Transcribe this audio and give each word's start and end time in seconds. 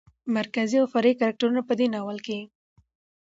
مرکزي 0.37 0.77
او 0.81 0.87
فرعي 0.93 1.13
کرکترونو 1.21 1.61
په 1.67 1.73
دې 1.79 1.85
ناول 1.93 2.17
کې 2.25 2.39